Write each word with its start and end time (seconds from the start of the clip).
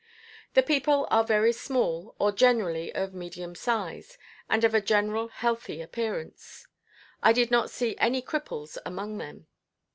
The 0.55 0.63
people 0.63 1.07
are 1.11 1.23
very 1.23 1.53
small 1.53 2.15
or 2.17 2.31
generally 2.31 2.91
of 2.95 3.13
medium 3.13 3.53
size, 3.53 4.17
and 4.49 4.63
of 4.63 4.73
a 4.73 4.81
general 4.81 5.27
healthy 5.27 5.79
appearance. 5.79 6.65
I 7.21 7.31
did 7.33 7.51
not 7.51 7.69
see 7.69 7.95
any 7.99 8.23
cripples 8.23 8.79
among 8.83 9.19
them. 9.19 9.45